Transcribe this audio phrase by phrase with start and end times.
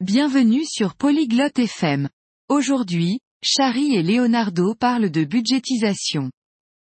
[0.00, 2.08] Bienvenue sur Polyglotte FM.
[2.48, 6.30] Aujourd'hui, Chari et Leonardo parlent de budgétisation.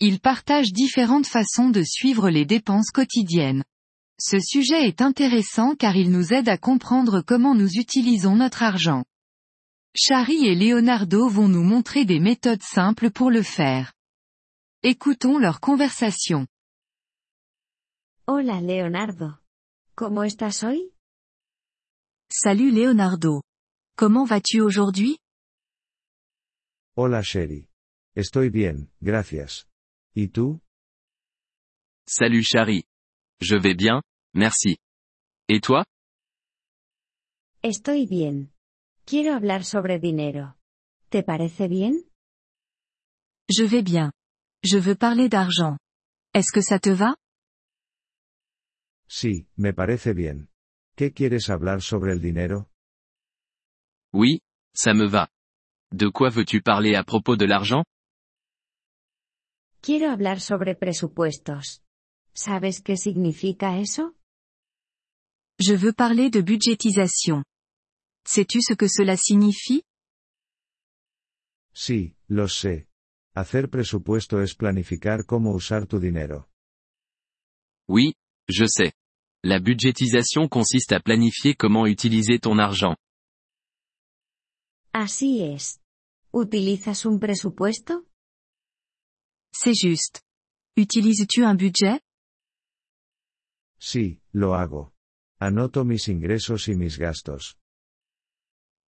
[0.00, 3.62] Ils partagent différentes façons de suivre les dépenses quotidiennes.
[4.18, 9.04] Ce sujet est intéressant car il nous aide à comprendre comment nous utilisons notre argent.
[9.94, 13.92] Chari et Leonardo vont nous montrer des méthodes simples pour le faire.
[14.82, 16.48] Écoutons leur conversation.
[18.26, 19.38] Hola Leonardo.
[19.94, 20.95] ¿Cómo estás hoy?
[22.38, 23.42] Salut Leonardo.
[23.96, 25.16] Comment vas-tu aujourd'hui?
[26.94, 27.66] Hola Sherry.
[28.14, 29.66] Estoy bien, gracias.
[30.14, 30.60] ¿Y tú?
[32.06, 32.84] Salut Chari.
[33.40, 34.02] Je vais bien,
[34.34, 34.76] merci.
[35.48, 35.86] Et toi?
[37.62, 38.52] Estoy bien.
[39.06, 40.58] Quiero hablar sobre dinero.
[41.08, 42.04] ¿Te parece bien?
[43.48, 44.12] Je vais bien.
[44.62, 45.78] Je veux parler d'argent.
[46.34, 47.16] Est-ce que ça te va?
[49.08, 50.50] Sí, me parece bien.
[50.96, 52.70] ¿Qué quieres hablar sobre el dinero?
[54.14, 54.40] Oui,
[54.74, 55.28] ça me va.
[55.92, 57.84] De quoi veux-tu parler à propos de l'argent?
[59.82, 61.82] Quiero hablar sobre presupuestos.
[62.32, 64.14] ¿Sabes qué significa eso?
[65.58, 67.44] Je veux parler de budgétisation.
[68.26, 69.82] Sais-tu ce que cela signifie?
[71.74, 72.88] Sí, lo sé.
[73.34, 76.48] Hacer presupuesto es planificar cómo usar tu dinero.
[77.86, 78.14] Oui,
[78.48, 78.92] je sais.
[79.48, 82.96] La budgétisation consiste à planifier comment utiliser ton argent.
[84.92, 85.80] Así es.
[86.32, 88.08] ¿Utilizas un presupuesto?
[89.52, 90.22] C'est juste.
[90.76, 92.00] Utilises-tu un budget?
[93.78, 94.92] Sí, lo hago.
[95.38, 97.56] Anoto mis ingresos y mis gastos.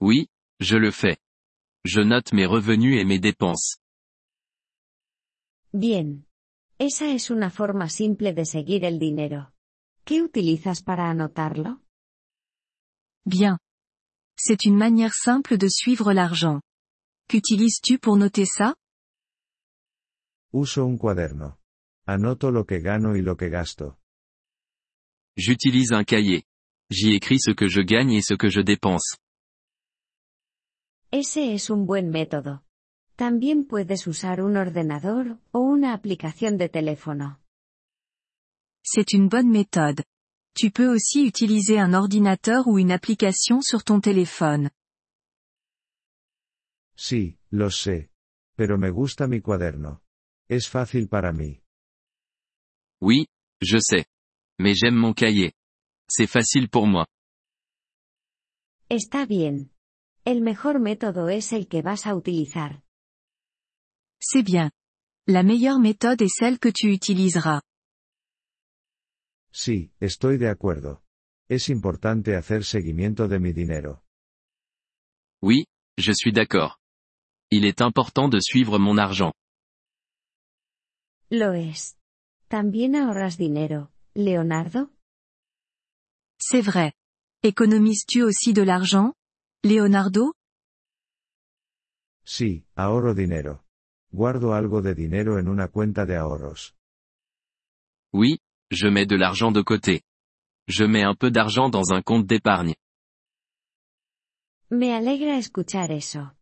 [0.00, 0.26] Oui,
[0.58, 1.18] je le fais.
[1.84, 3.78] Je note mes revenus et mes dépenses.
[5.72, 6.26] Bien.
[6.80, 9.52] Esa es una forma simple de seguir el dinero.
[10.10, 11.82] ¿Qué utilizas para anotarlo?
[13.24, 13.58] Bien.
[14.36, 16.60] C'est une manière simple de suivre l'argent.
[17.28, 18.74] Qu'utilises-tu pour noter ça?
[20.52, 21.60] Uso un cuaderno.
[22.08, 24.00] Anoto lo que gano y lo que gasto.
[25.36, 26.42] J'utilise un cahier.
[26.90, 29.16] J'y écris ce que je gagne et ce que je dépense.
[31.12, 32.64] Ese es un buen método.
[33.14, 37.40] También puedes usar un ordenador o una aplicación de teléfono.
[38.82, 40.02] C'est une bonne méthode.
[40.54, 44.70] Tu peux aussi utiliser un ordinateur ou une application sur ton téléphone.
[46.96, 48.10] Sí, lo sé.
[48.56, 50.02] Pero me gusta mi cuaderno.
[50.48, 51.62] Es fácil para mí.
[53.00, 53.26] Oui,
[53.62, 54.04] je sais.
[54.58, 55.52] Mais j'aime mon cahier.
[56.08, 57.06] C'est facile pour moi.
[58.90, 59.70] Está bien.
[60.26, 62.82] El mejor método es el que vas a utilizar.
[64.20, 64.70] C'est bien.
[65.26, 67.62] La meilleure méthode est celle que tu utiliseras.
[69.52, 71.02] Sí, estoy de acuerdo.
[71.48, 74.04] Es importante hacer seguimiento de mi dinero.
[75.42, 75.64] Oui,
[75.96, 76.76] je suis d'accord.
[77.50, 79.32] Il est important de suivre mon argent.
[81.30, 81.96] Lo es.
[82.48, 84.90] ¿También ahorras dinero, Leonardo?
[86.38, 86.92] C'est vrai.
[87.42, 89.14] Économises-tu aussi de l'argent?
[89.64, 90.34] Leonardo?
[92.24, 93.64] Sí, ahorro dinero.
[94.12, 96.76] Guardo algo de dinero en una cuenta de ahorros.
[98.12, 98.38] Oui,
[98.70, 100.02] je mets de l'argent de côté.
[100.68, 102.74] Je mets un peu d'argent dans un compte d'épargne.
[104.70, 106.32] Me alegra escuchar eso.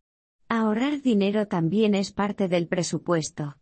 [0.49, 3.55] Ahorrar dinero también es parte del presupuesto.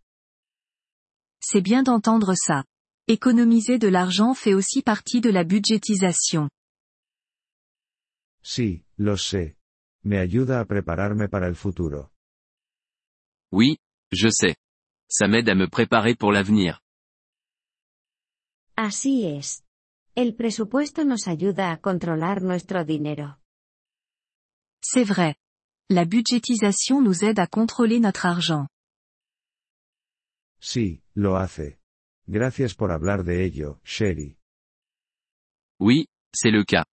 [1.39, 2.65] C'est bien d'entendre ça.
[3.07, 6.49] Économiser de l'argent fait aussi partie de la budgétisation.
[8.41, 9.57] Sí, lo sé.
[10.03, 12.11] Me ayuda a prepararme para el futuro.
[13.51, 13.77] Oui,
[14.11, 14.55] je sais.
[15.09, 16.81] Ça m'aide à me préparer pour l'avenir.
[18.77, 19.63] Así es.
[20.15, 23.39] El presupuesto nos ayuda a controlar nuestro dinero.
[24.83, 25.35] C'est vrai.
[25.89, 28.67] La budgétisation nous aide à contrôler notre argent.
[30.59, 31.79] Sí, lo hace.
[32.27, 34.37] Gracias por hablar de ello, Sherry.
[35.79, 36.85] Oui, c'est le cas.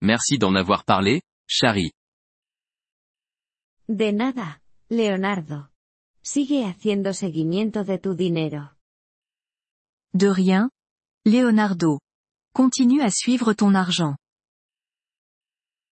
[0.00, 1.92] Merci d'en avoir parlé, Chari.
[3.88, 4.60] De nada,
[4.90, 5.70] Leonardo.
[6.22, 8.76] Sigue haciendo seguimiento de tu dinero.
[10.12, 10.70] De rien.
[11.26, 11.98] Leonardo.
[12.54, 14.14] Continue à suivre ton argent.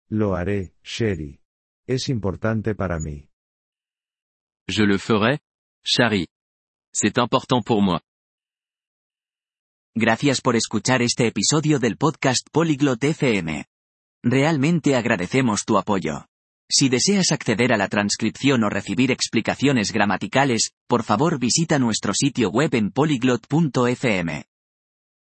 [0.08, 1.42] Lo haré, Sherry.
[1.86, 3.28] Es importante para mí.
[4.66, 5.40] Je le ferai,
[5.84, 6.28] Chari.
[6.94, 8.00] C'est important pour moi.
[9.94, 13.66] Gracias por escuchar este episodio del podcast Polyglot FM.
[14.24, 16.24] Realmente agradecemos tu apoyo.
[16.70, 22.48] Si deseas acceder a la transcripción o recibir explicaciones gramaticales, por favor visita nuestro sitio
[22.48, 24.47] web en polyglot.fm.